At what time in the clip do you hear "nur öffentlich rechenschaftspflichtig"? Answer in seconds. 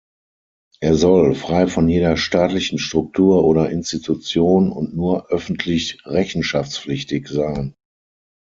4.95-7.27